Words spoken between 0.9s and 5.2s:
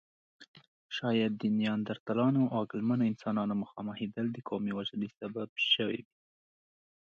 شاید د نیاندرتالانو او عقلمنو انسانانو مخامخېدل د قومي وژنې